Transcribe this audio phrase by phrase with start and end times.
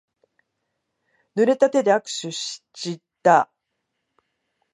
[1.35, 3.51] ぬれた手で握手しちった。